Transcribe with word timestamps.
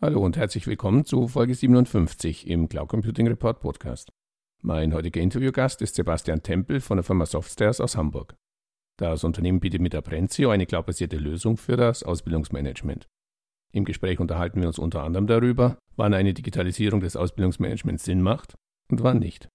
Hallo 0.00 0.24
und 0.24 0.36
herzlich 0.36 0.68
willkommen 0.68 1.04
zu 1.04 1.26
Folge 1.26 1.56
57 1.56 2.46
im 2.46 2.68
Cloud 2.68 2.88
Computing 2.88 3.26
Report 3.26 3.58
Podcast. 3.58 4.12
Mein 4.62 4.94
heutiger 4.94 5.20
Interviewgast 5.20 5.82
ist 5.82 5.96
Sebastian 5.96 6.44
Tempel 6.44 6.80
von 6.80 6.98
der 6.98 7.02
Firma 7.02 7.26
Softstairs 7.26 7.80
aus 7.80 7.96
Hamburg. 7.96 8.36
Das 8.96 9.24
Unternehmen 9.24 9.58
bietet 9.58 9.80
mit 9.80 9.96
Aprenzio 9.96 10.50
eine 10.50 10.66
cloudbasierte 10.66 11.16
Lösung 11.16 11.56
für 11.56 11.76
das 11.76 12.04
Ausbildungsmanagement. 12.04 13.08
Im 13.72 13.84
Gespräch 13.84 14.20
unterhalten 14.20 14.60
wir 14.60 14.68
uns 14.68 14.78
unter 14.78 15.02
anderem 15.02 15.26
darüber, 15.26 15.78
wann 15.96 16.14
eine 16.14 16.32
Digitalisierung 16.32 17.00
des 17.00 17.16
Ausbildungsmanagements 17.16 18.04
Sinn 18.04 18.22
macht 18.22 18.54
und 18.88 19.02
wann 19.02 19.18
nicht. 19.18 19.48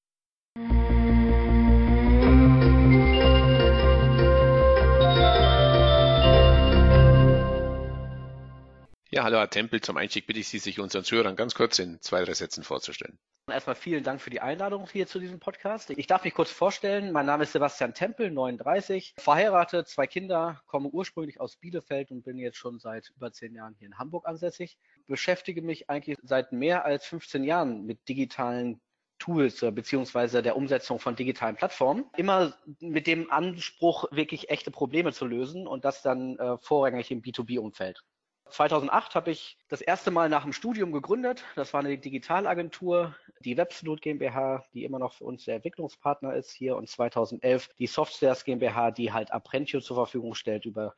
Ja, 9.13 9.23
hallo 9.23 9.37
Herr 9.37 9.47
Tempel. 9.47 9.79
Zum 9.79 9.95
Einstieg 9.97 10.25
bitte 10.25 10.39
ich 10.39 10.47
Sie, 10.47 10.57
sich 10.57 10.79
unseren 10.79 11.03
Zuhörern 11.03 11.35
ganz 11.35 11.53
kurz 11.53 11.77
in 11.77 12.01
zwei, 12.01 12.23
drei 12.23 12.33
Sätzen 12.33 12.63
vorzustellen. 12.63 13.19
Erstmal 13.47 13.75
vielen 13.75 14.03
Dank 14.03 14.19
für 14.19 14.31
die 14.31 14.41
Einladung 14.41 14.89
hier 14.91 15.05
zu 15.05 15.19
diesem 15.19 15.39
Podcast. 15.39 15.91
Ich 15.91 16.07
darf 16.07 16.23
mich 16.23 16.33
kurz 16.33 16.49
vorstellen. 16.49 17.11
Mein 17.11 17.27
Name 17.27 17.43
ist 17.43 17.51
Sebastian 17.51 17.93
Tempel, 17.93 18.31
39, 18.31 19.13
verheiratet, 19.19 19.87
zwei 19.87 20.07
Kinder, 20.07 20.63
komme 20.65 20.89
ursprünglich 20.89 21.39
aus 21.39 21.57
Bielefeld 21.57 22.09
und 22.09 22.23
bin 22.23 22.39
jetzt 22.39 22.57
schon 22.57 22.79
seit 22.79 23.11
über 23.15 23.31
zehn 23.31 23.53
Jahren 23.53 23.75
hier 23.77 23.85
in 23.85 23.99
Hamburg 23.99 24.27
ansässig. 24.27 24.79
Beschäftige 25.05 25.61
mich 25.61 25.91
eigentlich 25.91 26.17
seit 26.23 26.51
mehr 26.51 26.83
als 26.83 27.05
15 27.05 27.43
Jahren 27.43 27.85
mit 27.85 28.09
digitalen 28.09 28.81
Tools 29.19 29.61
äh, 29.61 29.69
beziehungsweise 29.69 30.41
der 30.41 30.57
Umsetzung 30.57 30.97
von 30.97 31.15
digitalen 31.15 31.55
Plattformen. 31.55 32.05
Immer 32.17 32.57
mit 32.79 33.05
dem 33.05 33.29
Anspruch, 33.29 34.05
wirklich 34.09 34.49
echte 34.49 34.71
Probleme 34.71 35.13
zu 35.13 35.27
lösen 35.27 35.67
und 35.67 35.85
das 35.85 36.01
dann 36.01 36.39
äh, 36.39 36.57
vorrangig 36.57 37.11
im 37.11 37.21
B2B-Umfeld. 37.21 38.03
2008 38.49 39.15
habe 39.15 39.31
ich 39.31 39.57
das 39.67 39.81
erste 39.81 40.11
Mal 40.11 40.29
nach 40.29 40.43
dem 40.43 40.53
Studium 40.53 40.91
gegründet. 40.91 41.43
Das 41.55 41.73
war 41.73 41.79
eine 41.79 41.97
Digitalagentur, 41.97 43.15
die 43.39 43.57
Websloot 43.57 44.01
GmbH, 44.01 44.63
die 44.73 44.83
immer 44.83 44.99
noch 44.99 45.13
für 45.13 45.25
uns 45.25 45.45
der 45.45 45.55
Entwicklungspartner 45.55 46.35
ist 46.35 46.51
hier 46.51 46.75
und 46.75 46.89
2011 46.89 47.69
die 47.79 47.87
Softwares 47.87 48.43
GmbH, 48.43 48.91
die 48.91 49.11
halt 49.11 49.31
Apprentio 49.31 49.81
zur 49.81 49.95
Verfügung 49.95 50.35
stellt, 50.35 50.65
über 50.65 50.93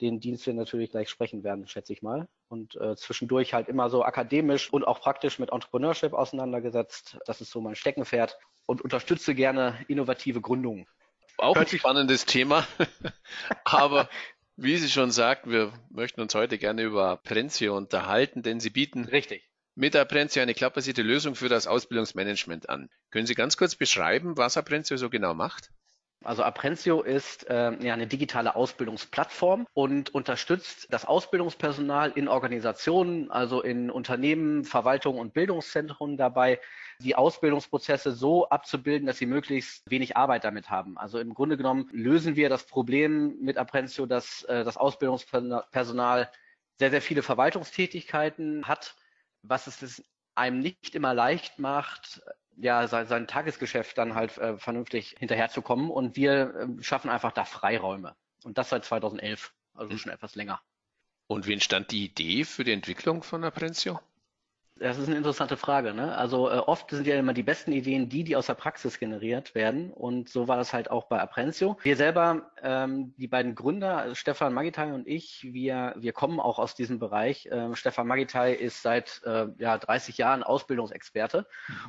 den 0.00 0.20
Dienst 0.20 0.46
wir 0.46 0.54
natürlich 0.54 0.90
gleich 0.90 1.08
sprechen 1.08 1.42
werden, 1.42 1.66
schätze 1.66 1.92
ich 1.92 2.02
mal. 2.02 2.28
Und 2.48 2.76
äh, 2.76 2.94
zwischendurch 2.96 3.54
halt 3.54 3.68
immer 3.68 3.90
so 3.90 4.04
akademisch 4.04 4.72
und 4.72 4.86
auch 4.86 5.00
praktisch 5.00 5.38
mit 5.38 5.50
Entrepreneurship 5.50 6.12
auseinandergesetzt. 6.12 7.18
Das 7.26 7.40
ist 7.40 7.50
so 7.50 7.60
mein 7.60 7.74
Steckenpferd 7.74 8.38
und 8.66 8.82
unterstütze 8.82 9.34
gerne 9.34 9.84
innovative 9.88 10.40
Gründungen. 10.40 10.86
Auch 11.36 11.56
ein 11.56 11.66
spannendes 11.66 12.26
Thema, 12.26 12.66
aber 13.64 14.08
wie 14.58 14.76
Sie 14.76 14.90
schon 14.90 15.12
sagten, 15.12 15.52
wir 15.52 15.72
möchten 15.88 16.20
uns 16.20 16.34
heute 16.34 16.58
gerne 16.58 16.82
über 16.82 17.10
Aprenzio 17.10 17.76
unterhalten, 17.76 18.42
denn 18.42 18.58
Sie 18.58 18.70
bieten 18.70 19.04
Richtig. 19.04 19.48
mit 19.76 19.94
Aprenzio 19.94 20.42
eine 20.42 20.52
cloudbasierte 20.52 21.02
Lösung 21.02 21.36
für 21.36 21.48
das 21.48 21.68
Ausbildungsmanagement 21.68 22.68
an. 22.68 22.90
Können 23.10 23.26
Sie 23.26 23.36
ganz 23.36 23.56
kurz 23.56 23.76
beschreiben, 23.76 24.36
was 24.36 24.56
Aprenzio 24.56 24.96
so 24.96 25.10
genau 25.10 25.32
macht? 25.32 25.70
Also 26.24 26.42
Aprenzio 26.42 27.02
ist 27.02 27.48
äh, 27.48 27.72
ja 27.80 27.94
eine 27.94 28.08
digitale 28.08 28.56
Ausbildungsplattform 28.56 29.68
und 29.72 30.12
unterstützt 30.12 30.88
das 30.90 31.04
Ausbildungspersonal 31.04 32.10
in 32.10 32.26
Organisationen, 32.26 33.30
also 33.30 33.62
in 33.62 33.88
Unternehmen, 33.88 34.64
Verwaltungen 34.64 35.20
und 35.20 35.32
Bildungszentren 35.32 36.16
dabei, 36.16 36.58
die 37.00 37.14
Ausbildungsprozesse 37.14 38.12
so 38.12 38.48
abzubilden, 38.48 39.06
dass 39.06 39.18
sie 39.18 39.26
möglichst 39.26 39.88
wenig 39.88 40.16
Arbeit 40.16 40.44
damit 40.44 40.70
haben. 40.70 40.98
Also 40.98 41.18
im 41.18 41.34
Grunde 41.34 41.56
genommen 41.56 41.88
lösen 41.92 42.36
wir 42.36 42.48
das 42.48 42.66
Problem 42.66 43.38
mit 43.40 43.56
Aprenzio, 43.56 44.06
dass 44.06 44.42
äh, 44.44 44.64
das 44.64 44.76
Ausbildungspersonal 44.76 46.30
sehr, 46.78 46.90
sehr 46.90 47.02
viele 47.02 47.22
Verwaltungstätigkeiten 47.22 48.66
hat, 48.66 48.96
was 49.42 49.66
es 49.66 50.02
einem 50.34 50.60
nicht 50.60 50.94
immer 50.94 51.14
leicht 51.14 51.58
macht, 51.58 52.22
ja, 52.56 52.86
sein, 52.88 53.06
sein 53.06 53.26
Tagesgeschäft 53.26 53.96
dann 53.98 54.14
halt 54.14 54.36
äh, 54.38 54.58
vernünftig 54.58 55.16
hinterherzukommen. 55.18 55.90
Und 55.90 56.16
wir 56.16 56.54
äh, 56.54 56.82
schaffen 56.82 57.10
einfach 57.10 57.32
da 57.32 57.44
Freiräume. 57.44 58.16
Und 58.44 58.58
das 58.58 58.70
seit 58.70 58.84
2011, 58.84 59.52
also 59.74 59.92
mhm. 59.92 59.98
schon 59.98 60.12
etwas 60.12 60.34
länger. 60.34 60.60
Und 61.28 61.46
wie 61.46 61.52
entstand 61.52 61.92
die 61.92 62.04
Idee 62.04 62.44
für 62.44 62.64
die 62.64 62.72
Entwicklung 62.72 63.22
von 63.22 63.44
Aprenzio? 63.44 64.00
Das 64.80 64.96
ist 64.98 65.08
eine 65.08 65.16
interessante 65.16 65.56
Frage. 65.56 65.92
Ne? 65.92 66.16
Also 66.16 66.48
äh, 66.48 66.58
oft 66.58 66.90
sind 66.90 67.06
ja 67.06 67.16
immer 67.16 67.34
die 67.34 67.42
besten 67.42 67.72
Ideen 67.72 68.08
die, 68.08 68.22
die 68.22 68.36
aus 68.36 68.46
der 68.46 68.54
Praxis 68.54 68.98
generiert 68.98 69.54
werden. 69.54 69.92
Und 69.92 70.28
so 70.28 70.46
war 70.46 70.56
das 70.56 70.72
halt 70.72 70.90
auch 70.90 71.04
bei 71.04 71.20
Aprenzio. 71.20 71.76
Wir 71.82 71.96
selber, 71.96 72.50
ähm, 72.62 73.14
die 73.16 73.26
beiden 73.26 73.54
Gründer, 73.54 74.14
Stefan 74.14 74.54
Magitai 74.54 74.92
und 74.92 75.06
ich, 75.08 75.48
wir, 75.52 75.94
wir 75.98 76.12
kommen 76.12 76.38
auch 76.38 76.58
aus 76.58 76.74
diesem 76.74 76.98
Bereich. 76.98 77.48
Ähm, 77.50 77.74
Stefan 77.74 78.06
Magitai 78.06 78.52
ist 78.52 78.82
seit 78.82 79.20
äh, 79.24 79.46
ja, 79.58 79.78
30 79.78 80.16
Jahren 80.18 80.42
Ausbildungsexperte 80.42 81.46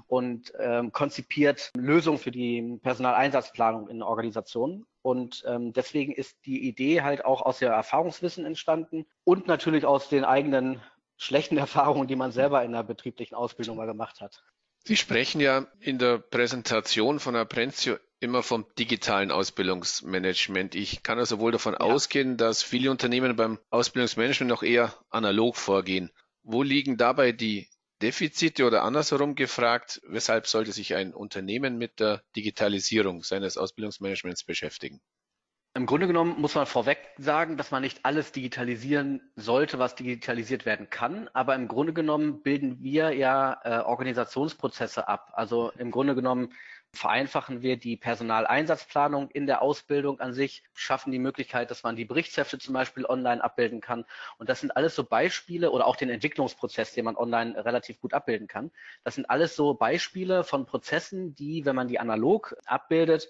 und 0.07 0.51
ähm, 0.59 0.91
konzipiert 0.91 1.71
Lösungen 1.75 2.17
für 2.17 2.31
die 2.31 2.79
Personaleinsatzplanung 2.81 3.87
in 3.89 4.01
Organisationen. 4.01 4.85
Und 5.01 5.43
ähm, 5.47 5.73
deswegen 5.73 6.11
ist 6.11 6.45
die 6.45 6.67
Idee 6.67 7.01
halt 7.01 7.23
auch 7.23 7.41
aus 7.41 7.59
der 7.59 7.71
Erfahrungswissen 7.71 8.45
entstanden 8.45 9.05
und 9.23 9.47
natürlich 9.47 9.85
aus 9.85 10.09
den 10.09 10.25
eigenen 10.25 10.81
schlechten 11.19 11.57
Erfahrungen, 11.67 12.07
die 12.07 12.15
man 12.15 12.31
selber 12.31 12.63
in 12.63 12.71
der 12.71 12.83
betrieblichen 12.83 13.35
Ausbildung 13.35 13.77
mal 13.77 13.85
gemacht 13.85 14.21
hat. 14.21 14.43
Sie 14.85 14.95
sprechen 14.95 15.41
ja 15.41 15.67
in 15.81 15.99
der 15.99 16.17
Präsentation 16.17 17.19
von 17.19 17.35
Aprenzio 17.35 17.97
immer 18.19 18.41
vom 18.43 18.65
digitalen 18.79 19.29
Ausbildungsmanagement. 19.29 20.73
Ich 20.73 21.03
kann 21.03 21.19
also 21.19 21.39
wohl 21.39 21.51
davon 21.51 21.73
ja. 21.73 21.79
ausgehen, 21.81 22.37
dass 22.37 22.63
viele 22.63 22.89
Unternehmen 22.89 23.35
beim 23.35 23.59
Ausbildungsmanagement 23.69 24.49
noch 24.49 24.63
eher 24.63 24.93
analog 25.09 25.57
vorgehen. 25.57 26.11
Wo 26.43 26.63
liegen 26.63 26.97
dabei 26.97 27.33
die 27.33 27.69
Defizite 28.01 28.65
oder 28.65 28.83
andersherum 28.83 29.35
gefragt, 29.35 30.01
weshalb 30.07 30.47
sollte 30.47 30.71
sich 30.71 30.95
ein 30.95 31.13
Unternehmen 31.13 31.77
mit 31.77 31.99
der 31.99 32.23
Digitalisierung 32.35 33.23
seines 33.23 33.57
Ausbildungsmanagements 33.57 34.45
beschäftigen? 34.45 35.01
Im 35.75 35.85
Grunde 35.85 36.07
genommen 36.07 36.41
muss 36.41 36.55
man 36.55 36.65
vorweg 36.65 36.97
sagen, 37.17 37.55
dass 37.55 37.69
man 37.69 37.83
nicht 37.83 38.03
alles 38.03 38.31
digitalisieren 38.31 39.21
sollte, 39.35 39.77
was 39.77 39.93
digitalisiert 39.93 40.65
werden 40.65 40.89
kann. 40.89 41.29
Aber 41.33 41.53
im 41.53 41.67
Grunde 41.67 41.93
genommen 41.93 42.41
bilden 42.41 42.81
wir 42.81 43.11
ja 43.11 43.59
äh, 43.63 43.83
Organisationsprozesse 43.83 45.07
ab. 45.07 45.31
Also 45.33 45.71
im 45.77 45.91
Grunde 45.91 46.15
genommen 46.15 46.53
vereinfachen 46.91 47.61
wir 47.61 47.77
die 47.77 47.97
Personaleinsatzplanung 47.97 49.29
in 49.29 49.45
der 49.45 49.61
Ausbildung 49.61 50.19
an 50.19 50.33
sich, 50.33 50.63
schaffen 50.73 51.11
die 51.11 51.19
Möglichkeit, 51.19 51.69
dass 51.69 51.83
man 51.83 51.95
die 51.95 52.05
Berichtshefte 52.05 52.57
zum 52.57 52.73
Beispiel 52.73 53.05
online 53.05 53.43
abbilden 53.43 53.79
kann. 53.79 54.05
Und 54.39 54.49
das 54.49 54.61
sind 54.61 54.75
alles 54.75 54.95
so 54.95 55.03
Beispiele 55.03 55.69
oder 55.69 55.85
auch 55.85 55.97
den 55.97 56.09
Entwicklungsprozess, 56.09 56.93
den 56.93 57.05
man 57.05 57.15
online 57.15 57.63
relativ 57.63 58.01
gut 58.01 58.15
abbilden 58.15 58.47
kann. 58.47 58.71
Das 59.03 59.13
sind 59.13 59.29
alles 59.29 59.55
so 59.55 59.75
Beispiele 59.75 60.43
von 60.43 60.65
Prozessen, 60.65 61.35
die, 61.35 61.63
wenn 61.65 61.75
man 61.75 61.87
die 61.87 61.99
analog 61.99 62.55
abbildet, 62.65 63.29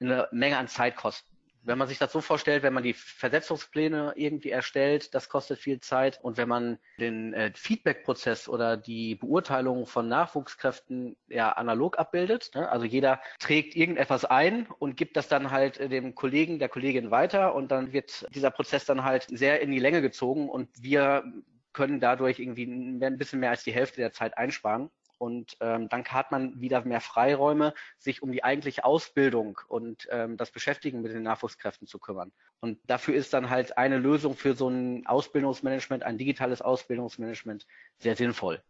eine 0.00 0.28
Menge 0.32 0.58
an 0.58 0.66
Zeit 0.66 0.96
kosten 0.96 1.35
wenn 1.66 1.78
man 1.78 1.88
sich 1.88 1.98
das 1.98 2.12
so 2.12 2.20
vorstellt, 2.20 2.62
wenn 2.62 2.72
man 2.72 2.82
die 2.82 2.94
Versetzungspläne 2.94 4.12
irgendwie 4.16 4.50
erstellt, 4.50 5.14
das 5.14 5.28
kostet 5.28 5.58
viel 5.58 5.80
Zeit. 5.80 6.20
Und 6.22 6.36
wenn 6.36 6.48
man 6.48 6.78
den 6.98 7.34
äh, 7.34 7.52
Feedback-Prozess 7.54 8.48
oder 8.48 8.76
die 8.76 9.16
Beurteilung 9.16 9.86
von 9.86 10.08
Nachwuchskräften 10.08 11.16
ja 11.28 11.52
analog 11.52 11.98
abbildet, 11.98 12.50
ne? 12.54 12.68
also 12.68 12.86
jeder 12.86 13.20
trägt 13.40 13.74
irgendetwas 13.74 14.24
ein 14.24 14.68
und 14.78 14.96
gibt 14.96 15.16
das 15.16 15.28
dann 15.28 15.50
halt 15.50 15.78
äh, 15.78 15.88
dem 15.88 16.14
Kollegen, 16.14 16.58
der 16.58 16.68
Kollegin 16.68 17.10
weiter 17.10 17.54
und 17.54 17.70
dann 17.70 17.92
wird 17.92 18.26
dieser 18.34 18.50
Prozess 18.50 18.84
dann 18.84 19.04
halt 19.04 19.26
sehr 19.28 19.60
in 19.60 19.72
die 19.72 19.80
Länge 19.80 20.02
gezogen 20.02 20.48
und 20.48 20.68
wir 20.80 21.24
können 21.72 22.00
dadurch 22.00 22.38
irgendwie 22.38 22.64
ein 22.64 23.18
bisschen 23.18 23.40
mehr 23.40 23.50
als 23.50 23.64
die 23.64 23.72
Hälfte 23.72 24.00
der 24.00 24.12
Zeit 24.12 24.38
einsparen. 24.38 24.90
Und 25.18 25.56
ähm, 25.60 25.88
dann 25.88 26.04
hat 26.04 26.30
man 26.30 26.60
wieder 26.60 26.84
mehr 26.84 27.00
Freiräume, 27.00 27.74
sich 27.98 28.22
um 28.22 28.32
die 28.32 28.44
eigentliche 28.44 28.84
Ausbildung 28.84 29.60
und 29.68 30.06
ähm, 30.10 30.36
das 30.36 30.50
Beschäftigen 30.50 31.02
mit 31.02 31.12
den 31.12 31.22
Nachwuchskräften 31.22 31.86
zu 31.86 31.98
kümmern. 31.98 32.32
Und 32.60 32.78
dafür 32.84 33.14
ist 33.14 33.32
dann 33.32 33.50
halt 33.50 33.78
eine 33.78 33.98
Lösung 33.98 34.36
für 34.36 34.54
so 34.54 34.68
ein 34.68 35.06
Ausbildungsmanagement, 35.06 36.02
ein 36.02 36.18
digitales 36.18 36.62
Ausbildungsmanagement 36.62 37.66
sehr 37.98 38.16
sinnvoll. 38.16 38.62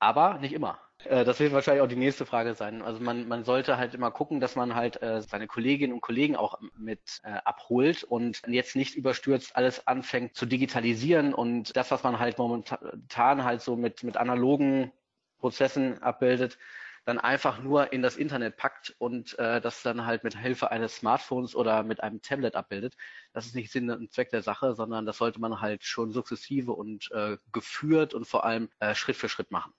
Aber 0.00 0.38
nicht 0.38 0.52
immer. 0.52 0.78
Äh, 1.04 1.24
das 1.24 1.40
wird 1.40 1.52
wahrscheinlich 1.52 1.82
auch 1.82 1.88
die 1.88 1.96
nächste 1.96 2.26
Frage 2.26 2.54
sein. 2.54 2.82
Also 2.82 3.00
man, 3.00 3.28
man 3.28 3.44
sollte 3.44 3.78
halt 3.78 3.94
immer 3.94 4.10
gucken, 4.10 4.40
dass 4.40 4.56
man 4.56 4.74
halt 4.74 5.02
äh, 5.02 5.22
seine 5.22 5.46
Kolleginnen 5.46 5.92
und 5.92 6.00
Kollegen 6.00 6.36
auch 6.36 6.58
mit 6.76 7.20
äh, 7.24 7.38
abholt 7.44 8.04
und 8.04 8.42
jetzt 8.46 8.76
nicht 8.76 8.94
überstürzt 8.94 9.56
alles 9.56 9.86
anfängt 9.86 10.34
zu 10.34 10.46
digitalisieren 10.46 11.34
und 11.34 11.76
das, 11.76 11.90
was 11.90 12.02
man 12.02 12.18
halt 12.18 12.38
momentan 12.38 13.44
halt 13.44 13.60
so 13.62 13.76
mit, 13.76 14.02
mit 14.02 14.16
analogen 14.16 14.92
Prozessen 15.38 16.02
abbildet, 16.02 16.58
dann 17.04 17.18
einfach 17.18 17.62
nur 17.62 17.92
in 17.92 18.02
das 18.02 18.16
Internet 18.16 18.58
packt 18.58 18.94
und 18.98 19.38
äh, 19.38 19.62
das 19.62 19.82
dann 19.82 20.04
halt 20.04 20.24
mit 20.24 20.36
Hilfe 20.36 20.70
eines 20.70 20.96
Smartphones 20.96 21.54
oder 21.56 21.82
mit 21.82 22.02
einem 22.02 22.20
Tablet 22.20 22.54
abbildet. 22.54 22.96
Das 23.32 23.46
ist 23.46 23.54
nicht 23.54 23.72
Sinn 23.72 23.90
und 23.90 24.12
Zweck 24.12 24.28
der 24.28 24.42
Sache, 24.42 24.74
sondern 24.74 25.06
das 25.06 25.16
sollte 25.16 25.40
man 25.40 25.62
halt 25.62 25.84
schon 25.84 26.12
sukzessive 26.12 26.72
und 26.72 27.10
äh, 27.12 27.38
geführt 27.50 28.12
und 28.12 28.26
vor 28.26 28.44
allem 28.44 28.68
äh, 28.80 28.94
Schritt 28.94 29.16
für 29.16 29.30
Schritt 29.30 29.50
machen. 29.50 29.72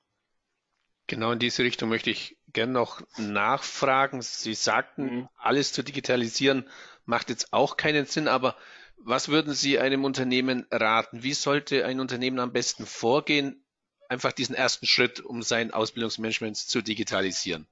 Genau 1.06 1.32
in 1.32 1.40
diese 1.40 1.64
Richtung 1.64 1.90
möchte 1.90 2.10
ich 2.10 2.38
gerne 2.48 2.72
noch 2.74 3.02
nachfragen. 3.18 4.22
Sie 4.22 4.54
sagten, 4.54 5.04
mhm. 5.04 5.30
alles 5.36 5.72
zu 5.72 5.84
digitalisieren 5.84 6.68
macht 7.06 7.30
jetzt 7.30 7.54
auch 7.54 7.78
keinen 7.78 8.06
Sinn, 8.06 8.28
aber 8.28 8.56
was 8.98 9.30
würden 9.30 9.54
Sie 9.54 9.80
einem 9.80 10.04
Unternehmen 10.04 10.66
raten? 10.72 11.24
Wie 11.24 11.34
sollte 11.34 11.86
ein 11.86 12.00
Unternehmen 12.00 12.40
am 12.40 12.52
besten 12.52 12.86
vorgehen, 12.86 13.64
einfach 14.10 14.34
diesen 14.34 14.56
ersten 14.56 14.86
Schritt, 14.86 15.20
um 15.20 15.42
sein 15.42 15.72
Ausbildungsmanagement 15.72 16.58
zu 16.58 16.82
digitalisieren? 16.82 17.68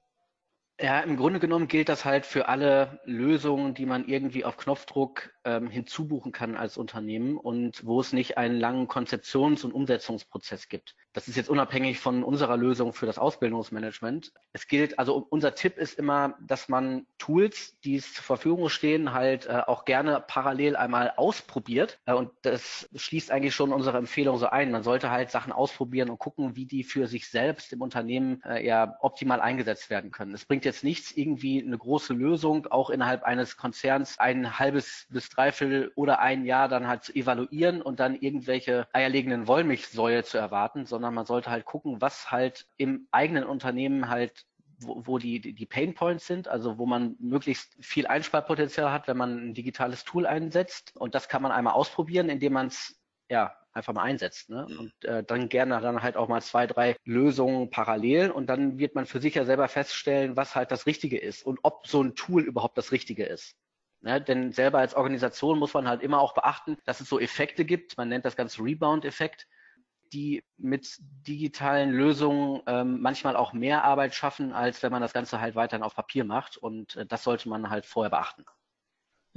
Ja, 0.80 1.00
im 1.00 1.16
Grunde 1.16 1.40
genommen 1.40 1.66
gilt 1.66 1.88
das 1.88 2.04
halt 2.04 2.24
für 2.24 2.46
alle 2.46 3.00
Lösungen, 3.04 3.74
die 3.74 3.84
man 3.84 4.06
irgendwie 4.06 4.44
auf 4.44 4.56
Knopfdruck 4.56 5.30
ähm, 5.42 5.68
hinzubuchen 5.68 6.30
kann 6.30 6.54
als 6.54 6.76
Unternehmen 6.76 7.36
und 7.36 7.84
wo 7.84 8.00
es 8.00 8.12
nicht 8.12 8.38
einen 8.38 8.60
langen 8.60 8.86
Konzeptions- 8.86 9.64
und 9.64 9.72
Umsetzungsprozess 9.72 10.68
gibt. 10.68 10.94
Das 11.14 11.26
ist 11.26 11.36
jetzt 11.36 11.50
unabhängig 11.50 11.98
von 11.98 12.22
unserer 12.22 12.56
Lösung 12.56 12.92
für 12.92 13.06
das 13.06 13.18
Ausbildungsmanagement. 13.18 14.32
Es 14.52 14.68
gilt, 14.68 15.00
also 15.00 15.26
unser 15.30 15.56
Tipp 15.56 15.78
ist 15.78 15.98
immer, 15.98 16.36
dass 16.40 16.68
man 16.68 17.06
Tools, 17.18 17.80
die 17.80 17.96
es 17.96 18.14
zur 18.14 18.22
Verfügung 18.22 18.68
stehen, 18.68 19.12
halt 19.12 19.46
äh, 19.46 19.62
auch 19.66 19.84
gerne 19.84 20.22
parallel 20.24 20.76
einmal 20.76 21.12
ausprobiert. 21.16 21.98
Äh, 22.04 22.12
und 22.12 22.30
das 22.42 22.88
schließt 22.94 23.32
eigentlich 23.32 23.54
schon 23.54 23.72
unsere 23.72 23.98
Empfehlung 23.98 24.38
so 24.38 24.46
ein. 24.46 24.70
Man 24.70 24.84
sollte 24.84 25.10
halt 25.10 25.32
Sachen 25.32 25.52
ausprobieren 25.52 26.08
und 26.08 26.20
gucken, 26.20 26.54
wie 26.54 26.66
die 26.66 26.84
für 26.84 27.08
sich 27.08 27.28
selbst 27.28 27.72
im 27.72 27.80
Unternehmen 27.80 28.42
äh, 28.44 28.64
ja 28.64 28.96
optimal 29.00 29.40
eingesetzt 29.40 29.90
werden 29.90 30.12
können. 30.12 30.34
Es 30.34 30.44
bringt 30.44 30.64
jetzt 30.68 30.84
nichts, 30.84 31.12
irgendwie 31.12 31.62
eine 31.62 31.76
große 31.76 32.12
Lösung 32.14 32.66
auch 32.66 32.90
innerhalb 32.90 33.24
eines 33.24 33.56
Konzerns 33.56 34.18
ein 34.18 34.58
halbes 34.58 35.06
bis 35.10 35.28
dreiviertel 35.28 35.92
oder 35.96 36.20
ein 36.20 36.44
Jahr 36.44 36.68
dann 36.68 36.86
halt 36.86 37.04
zu 37.04 37.14
evaluieren 37.14 37.82
und 37.82 38.00
dann 38.00 38.14
irgendwelche 38.14 38.86
eierlegenden 38.92 39.48
Wollmilchsäue 39.48 40.22
zu 40.22 40.38
erwarten, 40.38 40.86
sondern 40.86 41.14
man 41.14 41.26
sollte 41.26 41.50
halt 41.50 41.64
gucken, 41.64 42.00
was 42.00 42.30
halt 42.30 42.66
im 42.76 43.08
eigenen 43.10 43.44
Unternehmen 43.44 44.08
halt 44.08 44.46
wo, 44.80 45.02
wo 45.06 45.18
die, 45.18 45.40
die 45.40 45.66
Pain 45.66 45.94
Points 45.94 46.26
sind, 46.26 46.48
also 46.48 46.78
wo 46.78 46.86
man 46.86 47.16
möglichst 47.18 47.76
viel 47.80 48.06
Einsparpotenzial 48.06 48.92
hat, 48.92 49.08
wenn 49.08 49.16
man 49.16 49.48
ein 49.48 49.54
digitales 49.54 50.04
Tool 50.04 50.26
einsetzt. 50.26 50.96
Und 50.96 51.14
das 51.14 51.28
kann 51.28 51.42
man 51.42 51.52
einmal 51.52 51.74
ausprobieren, 51.74 52.28
indem 52.28 52.52
man 52.52 52.68
es 52.68 52.96
ja 53.28 53.54
einfach 53.78 53.94
mal 53.94 54.02
einsetzt. 54.02 54.50
Ne? 54.50 54.66
Mhm. 54.68 54.78
Und 54.78 55.04
äh, 55.04 55.24
dann 55.24 55.48
gerne 55.48 55.80
dann 55.80 56.02
halt 56.02 56.16
auch 56.16 56.28
mal 56.28 56.42
zwei, 56.42 56.66
drei 56.66 56.96
Lösungen 57.04 57.70
parallel 57.70 58.30
und 58.30 58.46
dann 58.46 58.78
wird 58.78 58.94
man 58.94 59.06
für 59.06 59.20
sich 59.20 59.34
ja 59.34 59.44
selber 59.44 59.68
feststellen, 59.68 60.36
was 60.36 60.54
halt 60.54 60.70
das 60.70 60.86
Richtige 60.86 61.18
ist 61.18 61.44
und 61.44 61.60
ob 61.62 61.86
so 61.86 62.02
ein 62.02 62.14
Tool 62.14 62.42
überhaupt 62.42 62.76
das 62.76 62.92
Richtige 62.92 63.24
ist. 63.24 63.56
Ne? 64.00 64.20
Denn 64.20 64.52
selber 64.52 64.78
als 64.78 64.94
Organisation 64.94 65.58
muss 65.58 65.74
man 65.74 65.88
halt 65.88 66.02
immer 66.02 66.20
auch 66.20 66.34
beachten, 66.34 66.76
dass 66.84 67.00
es 67.00 67.08
so 67.08 67.18
Effekte 67.18 67.64
gibt. 67.64 67.96
Man 67.96 68.08
nennt 68.08 68.24
das 68.24 68.36
Ganze 68.36 68.62
Rebound-Effekt 68.62 69.46
die 70.12 70.44
mit 70.56 70.96
digitalen 70.98 71.90
Lösungen 71.90 72.62
ähm, 72.66 73.00
manchmal 73.00 73.36
auch 73.36 73.52
mehr 73.52 73.84
Arbeit 73.84 74.14
schaffen, 74.14 74.52
als 74.52 74.82
wenn 74.82 74.92
man 74.92 75.02
das 75.02 75.12
Ganze 75.12 75.40
halt 75.40 75.54
weiterhin 75.54 75.82
auf 75.82 75.94
Papier 75.94 76.24
macht. 76.24 76.56
Und 76.56 76.96
äh, 76.96 77.06
das 77.06 77.24
sollte 77.24 77.48
man 77.48 77.70
halt 77.70 77.86
vorher 77.86 78.10
beachten. 78.10 78.44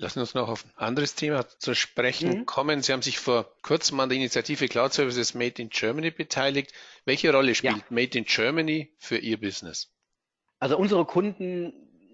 Lassen 0.02 0.16
wir 0.16 0.22
uns 0.22 0.34
noch 0.34 0.50
auf 0.50 0.66
ein 0.66 0.72
anderes 0.78 1.14
Thema 1.14 1.48
zu 1.48 1.76
sprechen 1.76 2.40
mhm. 2.40 2.46
kommen. 2.48 2.82
Sie 2.82 2.92
haben 2.92 3.04
sich 3.04 3.20
vor 3.20 3.54
kurzem 3.62 4.00
an 4.00 4.10
der 4.10 4.18
Initiative 4.18 4.68
Cloud 4.68 4.94
Services 4.94 5.36
Made 5.36 5.62
in 5.62 5.70
Germany 5.70 6.10
beteiligt. 6.10 6.74
Welche 7.06 7.32
Rolle 7.32 7.54
spielt 7.54 7.78
ja. 7.78 7.84
Made 7.90 8.18
in 8.18 8.26
Germany 8.26 8.92
für 8.98 9.18
Ihr 9.18 9.40
Business? 9.40 9.94
Also 10.58 10.76
unsere 10.76 11.06
Kunden 11.06 11.72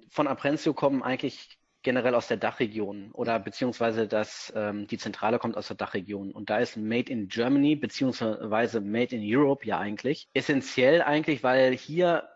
von 0.09 0.27
Apprenzio 0.27 0.73
kommen 0.73 1.01
eigentlich 1.01 1.57
generell 1.81 2.15
aus 2.15 2.27
der 2.27 2.35
Dachregion 2.35 3.11
oder 3.13 3.39
beziehungsweise 3.39 4.05
das, 4.05 4.51
ähm, 4.53 4.87
die 4.87 4.97
Zentrale 4.97 5.39
kommt 5.39 5.55
aus 5.55 5.67
der 5.67 5.77
Dachregion 5.77 6.33
und 6.33 6.49
da 6.49 6.57
ist 6.57 6.75
Made 6.75 7.09
in 7.09 7.29
Germany 7.29 7.77
beziehungsweise 7.77 8.81
Made 8.81 9.15
in 9.15 9.21
Europe 9.23 9.65
ja 9.65 9.79
eigentlich 9.79 10.27
essentiell 10.33 11.01
eigentlich, 11.01 11.41
weil 11.41 11.73
hier 11.73 12.27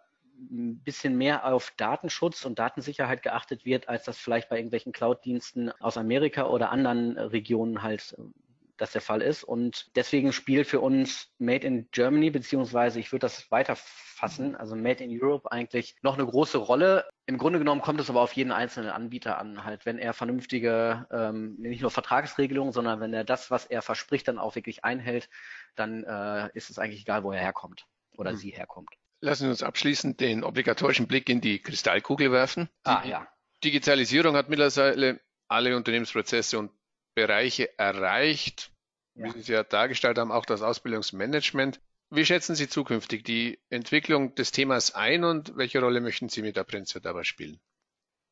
ein 0.50 0.82
bisschen 0.84 1.18
mehr 1.18 1.46
auf 1.46 1.72
Datenschutz 1.78 2.46
und 2.46 2.60
Datensicherheit 2.60 3.22
geachtet 3.22 3.66
wird, 3.66 3.90
als 3.90 4.04
das 4.04 4.18
vielleicht 4.18 4.50
bei 4.50 4.58
irgendwelchen 4.58 4.92
Cloud-Diensten 4.92 5.72
aus 5.80 5.98
Amerika 5.98 6.48
oder 6.48 6.72
anderen 6.72 7.18
Regionen 7.18 7.84
halt 7.84 8.16
äh, 8.18 8.24
das 8.82 8.94
der 8.94 9.02
Fall 9.02 9.22
ist. 9.22 9.44
Und 9.44 9.96
deswegen 9.96 10.34
spielt 10.34 10.66
für 10.66 10.82
uns 10.82 11.32
Made 11.38 11.66
in 11.68 11.88
Germany, 11.92 12.32
beziehungsweise 12.32 13.00
ich 13.00 13.12
würde 13.12 13.22
das 13.22 13.52
weiterfassen, 13.52 14.56
also 14.56 14.76
Made 14.76 15.04
in 15.04 15.22
Europe 15.22 15.52
eigentlich 15.52 15.96
noch 16.02 16.16
eine 16.16 16.26
große 16.26 16.58
Rolle. 16.58 17.08
Im 17.28 17.38
Grunde 17.38 17.60
genommen 17.60 17.82
kommt 17.82 18.00
es 18.00 18.10
aber 18.10 18.22
auf 18.22 18.34
jeden 18.34 18.52
einzelnen 18.52 18.90
Anbieter 18.90 19.38
an, 19.38 19.64
halt, 19.64 19.86
wenn 19.86 20.00
er 20.00 20.14
vernünftige, 20.14 21.06
ähm, 21.12 21.56
nicht 21.60 21.82
nur 21.82 21.92
Vertragsregelungen, 21.92 22.74
sondern 22.74 23.00
wenn 23.00 23.14
er 23.14 23.24
das, 23.24 23.52
was 23.52 23.68
er 23.68 23.84
verspricht, 23.84 24.28
dann 24.28 24.40
auch 24.40 24.56
wirklich 24.56 24.84
einhält, 24.84 25.30
dann 25.76 26.04
äh, 26.04 26.50
ist 26.56 26.72
es 26.72 26.80
eigentlich 26.80 27.02
egal, 27.02 27.24
wo 27.24 27.32
er 27.32 27.40
herkommt 27.40 27.86
oder 28.18 28.32
mhm. 28.32 28.38
sie 28.38 28.50
herkommt. 28.50 28.90
Lassen 29.22 29.44
Sie 29.44 29.50
uns 29.50 29.64
abschließend 29.64 30.20
den 30.20 30.44
obligatorischen 30.44 31.08
Blick 31.08 31.30
in 31.30 31.42
die 31.42 31.60
Kristallkugel 31.60 32.32
werfen. 32.32 32.70
Ah, 32.84 33.04
ja. 33.06 33.28
Digitalisierung 33.64 34.36
hat 34.36 34.50
mittlerweile 34.50 35.22
alle 35.48 35.78
Unternehmensprozesse 35.78 36.58
und 36.58 36.72
Bereiche 37.14 37.78
erreicht. 37.78 38.72
Ja. 39.14 39.26
Wie 39.26 39.32
Sie 39.32 39.40
es 39.40 39.48
ja 39.48 39.64
dargestellt 39.64 40.18
haben, 40.18 40.32
auch 40.32 40.46
das 40.46 40.62
Ausbildungsmanagement. 40.62 41.80
Wie 42.10 42.26
schätzen 42.26 42.56
Sie 42.56 42.68
zukünftig 42.68 43.24
die 43.24 43.60
Entwicklung 43.70 44.34
des 44.36 44.52
Themas 44.52 44.96
ein 44.96 45.24
und 45.24 45.56
welche 45.56 45.80
Rolle 45.80 46.02
möchten 46.02 46.28
Sie 46.28 46.42
mit 46.42 46.58
Apprenzio 46.58 47.00
dabei 47.00 47.24
spielen? 47.24 47.62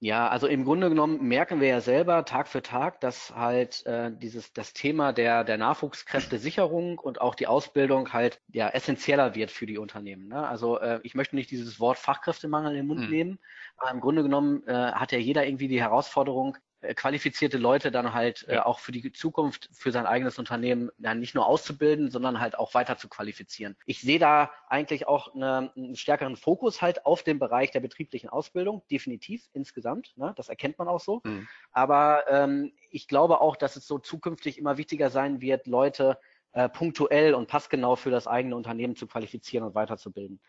Ja, 0.01 0.29
also 0.29 0.47
im 0.47 0.63
Grunde 0.63 0.87
genommen 0.87 1.27
merken 1.27 1.59
wir 1.59 1.67
ja 1.67 1.81
selber 1.81 2.23
Tag 2.23 2.47
für 2.47 2.61
Tag, 2.61 3.01
dass 3.01 3.35
halt 3.35 3.85
äh, 3.85 4.11
dieses 4.15 4.53
das 4.53 4.71
Thema 4.71 5.11
der 5.11 5.43
der 5.43 5.57
Nachwuchskräftesicherung 5.57 6.97
und 6.99 7.19
auch 7.19 7.35
die 7.35 7.47
Ausbildung 7.47 8.13
halt 8.13 8.39
ja 8.47 8.69
essentieller 8.69 9.35
wird 9.35 9.51
für 9.51 9.65
die 9.65 9.77
Unternehmen. 9.77 10.29
Ne? 10.29 10.47
Also 10.47 10.79
äh, 10.79 11.01
ich 11.03 11.15
möchte 11.15 11.35
nicht 11.35 11.51
dieses 11.51 11.81
Wort 11.81 11.97
Fachkräftemangel 11.97 12.71
in 12.71 12.77
den 12.77 12.87
Mund 12.87 13.01
hm. 13.01 13.09
nehmen, 13.09 13.39
aber 13.75 13.91
im 13.91 13.99
Grunde 13.99 14.23
genommen 14.23 14.65
äh, 14.67 14.73
hat 14.73 15.11
ja 15.11 15.17
jeder 15.17 15.45
irgendwie 15.45 15.67
die 15.67 15.81
Herausforderung, 15.81 16.57
qualifizierte 16.95 17.57
Leute 17.57 17.91
dann 17.91 18.13
halt 18.13 18.47
äh, 18.47 18.55
ja. 18.55 18.61
äh, 18.61 18.63
auch 18.63 18.79
für 18.79 18.91
die 18.91 19.11
Zukunft, 19.11 19.69
für 19.73 19.91
sein 19.91 20.05
eigenes 20.05 20.39
Unternehmen 20.39 20.89
ja, 20.97 21.13
nicht 21.13 21.35
nur 21.35 21.45
auszubilden, 21.45 22.09
sondern 22.09 22.39
halt 22.39 22.57
auch 22.57 22.73
weiter 22.73 22.97
zu 22.97 23.09
qualifizieren. 23.09 23.75
Ich 23.85 24.01
sehe 24.01 24.19
da 24.19 24.51
eigentlich 24.67 25.07
auch 25.07 25.35
eine, 25.35 25.71
einen 25.75 25.95
stärkeren 25.95 26.35
Fokus 26.35 26.81
halt 26.81 27.05
auf 27.05 27.23
dem 27.23 27.39
Bereich 27.39 27.71
der 27.71 27.81
betrieblichen 27.81 28.29
Ausbildung, 28.29 28.83
definitiv 28.89 29.43
insgesamt. 29.53 30.13
Ne? 30.15 30.33
Das 30.37 30.49
erkennt 30.49 30.77
man 30.77 30.87
auch 30.87 31.01
so. 31.01 31.21
Mhm. 31.23 31.47
Aber 31.71 32.23
ähm, 32.29 32.71
ich 32.89 33.07
glaube 33.07 33.41
auch, 33.41 33.55
dass 33.55 33.75
es 33.75 33.85
so 33.85 33.99
zukünftig 33.99 34.57
immer 34.57 34.77
wichtiger 34.77 35.09
sein 35.09 35.41
wird, 35.41 35.67
Leute 35.67 36.17
äh, 36.53 36.69
punktuell 36.69 37.35
und 37.35 37.47
passgenau 37.47 37.95
für 37.95 38.09
das 38.09 38.25
eigene 38.25 38.55
Unternehmen 38.55 38.95
zu 38.95 39.05
qualifizieren 39.05 39.65
und 39.65 39.75
weiterzubilden. 39.75 40.39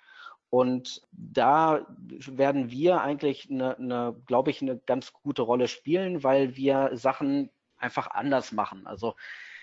Und 0.51 1.03
da 1.13 1.87
werden 2.09 2.71
wir 2.71 3.01
eigentlich 3.01 3.49
eine, 3.51 3.79
eine 3.79 4.21
glaube 4.27 4.51
ich, 4.51 4.61
eine 4.61 4.79
ganz 4.79 5.13
gute 5.13 5.43
Rolle 5.43 5.69
spielen, 5.69 6.25
weil 6.25 6.57
wir 6.57 6.91
Sachen 6.95 7.51
einfach 7.79 8.11
anders 8.11 8.53
machen. 8.53 8.87
Also 8.87 9.15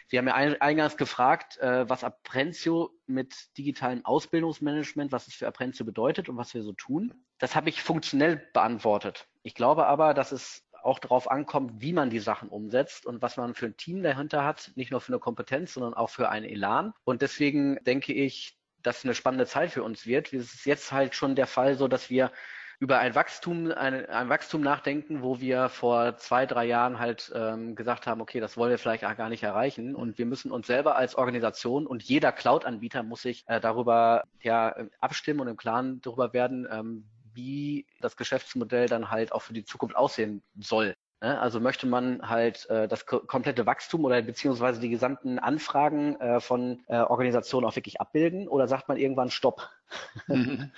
Sie 0.09 0.17
haben 0.17 0.27
ja 0.27 0.35
eingangs 0.35 0.95
gefragt, 0.95 1.57
äh, 1.57 1.89
was 1.89 2.05
Apprenzio 2.05 2.91
mit 3.07 3.57
digitalem 3.57 4.05
Ausbildungsmanagement, 4.05 5.11
was 5.11 5.27
es 5.27 5.33
für 5.33 5.47
Apprenzio 5.47 5.85
bedeutet 5.85 6.29
und 6.29 6.37
was 6.37 6.53
wir 6.53 6.63
so 6.63 6.71
tun. 6.71 7.13
Das 7.39 7.55
habe 7.55 7.67
ich 7.67 7.83
funktionell 7.83 8.37
beantwortet. 8.53 9.27
Ich 9.43 9.53
glaube 9.53 9.85
aber, 9.85 10.13
dass 10.13 10.31
es 10.31 10.63
auch 10.81 10.99
darauf 10.99 11.29
ankommt, 11.29 11.81
wie 11.81 11.91
man 11.91 12.09
die 12.09 12.19
Sachen 12.19 12.47
umsetzt 12.47 13.05
und 13.05 13.21
was 13.21 13.35
man 13.35 13.53
für 13.53 13.65
ein 13.65 13.75
Team 13.75 14.01
dahinter 14.01 14.45
hat, 14.45 14.71
nicht 14.75 14.91
nur 14.91 15.01
für 15.01 15.11
eine 15.11 15.19
Kompetenz, 15.19 15.73
sondern 15.73 15.93
auch 15.93 16.09
für 16.09 16.29
einen 16.29 16.45
Elan. 16.45 16.93
Und 17.03 17.21
deswegen 17.21 17.77
denke 17.83 18.13
ich, 18.13 18.57
das 18.87 19.03
eine 19.03 19.13
spannende 19.13 19.45
Zeit 19.45 19.71
für 19.71 19.83
uns 19.83 20.05
wird. 20.05 20.33
Es 20.33 20.53
ist 20.53 20.65
jetzt 20.65 20.91
halt 20.91 21.13
schon 21.13 21.35
der 21.35 21.47
Fall 21.47 21.75
so, 21.75 21.87
dass 21.87 22.09
wir 22.09 22.31
über 22.79 22.99
ein 22.99 23.15
Wachstum, 23.15 23.71
ein, 23.71 24.05
ein 24.05 24.29
Wachstum 24.29 24.61
nachdenken, 24.61 25.23
wo 25.23 25.39
wir 25.39 25.67
vor 25.69 26.17
zwei, 26.17 26.45
drei 26.45 26.65
Jahren 26.65 26.99
halt 26.99 27.31
ähm, 27.35 27.75
gesagt 27.75 28.05
haben, 28.05 28.21
okay, 28.21 28.39
das 28.39 28.55
wollen 28.55 28.69
wir 28.69 28.77
vielleicht 28.77 29.03
auch 29.03 29.17
gar 29.17 29.29
nicht 29.29 29.43
erreichen. 29.43 29.95
Und 29.95 30.17
wir 30.17 30.27
müssen 30.27 30.51
uns 30.51 30.67
selber 30.67 30.95
als 30.95 31.15
Organisation 31.15 31.87
und 31.87 32.03
jeder 32.03 32.31
Cloud-Anbieter 32.31 33.01
muss 33.03 33.23
sich 33.23 33.43
äh, 33.47 33.59
darüber 33.59 34.23
ja 34.41 34.75
abstimmen 34.99 35.39
und 35.39 35.47
im 35.47 35.57
Klaren 35.57 36.01
darüber 36.01 36.33
werden, 36.33 36.67
ähm, 36.71 37.07
wie 37.33 37.87
das 37.99 38.15
Geschäftsmodell 38.15 38.87
dann 38.87 39.09
halt 39.09 39.31
auch 39.31 39.41
für 39.41 39.53
die 39.53 39.65
Zukunft 39.65 39.95
aussehen 39.95 40.43
soll. 40.59 40.95
Ne? 41.21 41.39
Also 41.39 41.59
möchte 41.59 41.87
man 41.87 42.27
halt 42.29 42.69
äh, 42.69 42.87
das 42.87 43.05
komplette 43.05 43.65
Wachstum 43.65 44.05
oder 44.05 44.21
beziehungsweise 44.21 44.79
die 44.79 44.89
gesamten 44.89 45.39
Anfragen 45.39 46.19
äh, 46.21 46.39
von 46.39 46.83
äh, 46.87 46.97
Organisationen 46.97 47.65
auch 47.65 47.75
wirklich 47.75 47.99
abbilden 47.99 48.47
oder 48.47 48.67
sagt 48.67 48.87
man 48.87 48.97
irgendwann 48.97 49.31
Stopp? 49.31 49.69
Und 50.27 50.71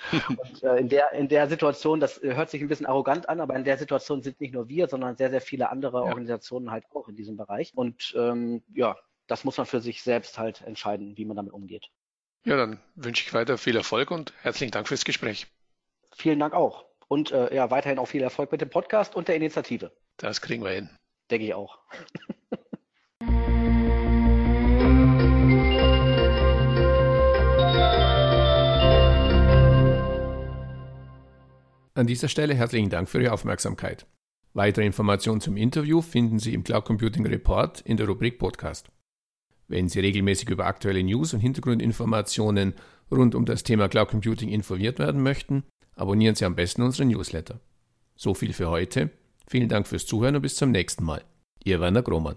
äh, 0.62 0.76
in 0.76 0.88
der 0.88 1.12
in 1.12 1.28
der 1.28 1.48
Situation, 1.48 2.00
das 2.00 2.20
hört 2.22 2.48
sich 2.48 2.62
ein 2.62 2.68
bisschen 2.68 2.86
arrogant 2.86 3.28
an, 3.28 3.40
aber 3.40 3.54
in 3.56 3.64
der 3.64 3.76
Situation 3.76 4.22
sind 4.22 4.40
nicht 4.40 4.54
nur 4.54 4.68
wir, 4.68 4.88
sondern 4.88 5.16
sehr 5.16 5.30
sehr 5.30 5.40
viele 5.40 5.70
andere 5.70 5.98
ja. 5.98 6.04
Organisationen 6.04 6.70
halt 6.70 6.84
auch 6.94 7.08
in 7.08 7.16
diesem 7.16 7.36
Bereich. 7.36 7.72
Und 7.74 8.14
ähm, 8.16 8.62
ja, 8.72 8.96
das 9.26 9.44
muss 9.44 9.58
man 9.58 9.66
für 9.66 9.80
sich 9.80 10.02
selbst 10.02 10.38
halt 10.38 10.62
entscheiden, 10.62 11.16
wie 11.18 11.24
man 11.24 11.36
damit 11.36 11.52
umgeht. 11.52 11.90
Ja, 12.44 12.56
dann 12.56 12.80
wünsche 12.94 13.24
ich 13.26 13.34
weiter 13.34 13.58
viel 13.58 13.76
Erfolg 13.76 14.10
und 14.10 14.32
herzlichen 14.40 14.70
Dank 14.70 14.88
fürs 14.88 15.04
Gespräch. 15.04 15.48
Vielen 16.12 16.38
Dank 16.38 16.54
auch. 16.54 16.86
Und 17.08 17.32
äh, 17.32 17.54
ja, 17.54 17.70
weiterhin 17.70 17.98
auch 17.98 18.06
viel 18.06 18.22
Erfolg 18.22 18.52
mit 18.52 18.60
dem 18.60 18.70
Podcast 18.70 19.14
und 19.14 19.28
der 19.28 19.36
Initiative. 19.36 19.92
Das 20.16 20.40
kriegen 20.40 20.62
wir 20.64 20.70
hin. 20.70 20.90
Denke 21.30 21.46
ich 21.46 21.54
auch. 21.54 21.78
An 31.94 32.06
dieser 32.06 32.28
Stelle 32.28 32.54
herzlichen 32.54 32.88
Dank 32.88 33.08
für 33.08 33.20
Ihre 33.20 33.32
Aufmerksamkeit. 33.32 34.06
Weitere 34.54 34.86
Informationen 34.86 35.40
zum 35.40 35.56
Interview 35.56 36.00
finden 36.00 36.38
Sie 36.38 36.54
im 36.54 36.64
Cloud 36.64 36.84
Computing 36.84 37.26
Report 37.26 37.80
in 37.82 37.96
der 37.96 38.06
Rubrik 38.06 38.38
Podcast. 38.38 38.88
Wenn 39.68 39.88
Sie 39.88 40.00
regelmäßig 40.00 40.48
über 40.48 40.66
aktuelle 40.66 41.02
News 41.04 41.34
und 41.34 41.40
Hintergrundinformationen 41.40 42.74
rund 43.10 43.34
um 43.34 43.44
das 43.44 43.64
Thema 43.64 43.88
Cloud 43.88 44.08
Computing 44.08 44.48
informiert 44.48 44.98
werden 44.98 45.22
möchten, 45.22 45.64
abonnieren 45.94 46.34
Sie 46.34 46.44
am 46.44 46.56
besten 46.56 46.82
unseren 46.82 47.08
Newsletter. 47.08 47.60
So 48.16 48.34
viel 48.34 48.52
für 48.52 48.70
heute. 48.70 49.10
Vielen 49.50 49.68
Dank 49.68 49.88
fürs 49.88 50.06
Zuhören 50.06 50.36
und 50.36 50.42
bis 50.42 50.54
zum 50.54 50.70
nächsten 50.70 51.02
Mal. 51.02 51.24
Ihr 51.64 51.80
Werner 51.80 52.02
Grohmann. 52.02 52.36